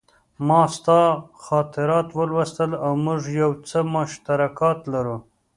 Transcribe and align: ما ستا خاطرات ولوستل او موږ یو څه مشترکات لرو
ما 0.47 0.61
ستا 0.75 1.01
خاطرات 1.45 2.07
ولوستل 2.19 2.71
او 2.85 2.91
موږ 3.05 3.21
یو 3.41 3.51
څه 3.67 3.79
مشترکات 3.95 4.79
لرو 4.93 5.17